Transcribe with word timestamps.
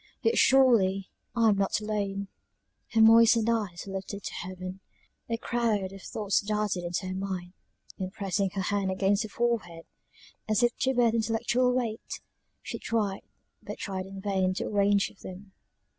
Yet 0.23 0.39
surely, 0.39 1.11
I 1.35 1.49
am 1.49 1.57
not 1.59 1.79
alone!" 1.79 2.27
Her 2.93 3.01
moistened 3.01 3.51
eyes 3.51 3.83
were 3.85 3.93
lifted 3.93 4.17
up 4.17 4.23
to 4.23 4.33
heaven; 4.33 4.79
a 5.29 5.37
crowd 5.37 5.91
of 5.93 6.01
thoughts 6.01 6.41
darted 6.41 6.83
into 6.83 7.05
her 7.05 7.13
mind, 7.13 7.53
and 7.99 8.11
pressing 8.11 8.49
her 8.55 8.63
hand 8.63 8.89
against 8.89 9.21
her 9.21 9.29
forehead, 9.29 9.85
as 10.49 10.63
if 10.63 10.75
to 10.79 10.95
bear 10.95 11.11
the 11.11 11.17
intellectual 11.17 11.71
weight, 11.71 12.19
she 12.63 12.79
tried, 12.79 13.21
but 13.61 13.77
tried 13.77 14.07
in 14.07 14.19
vain, 14.21 14.55
to 14.55 14.65
arrange 14.65 15.07
them. 15.21 15.51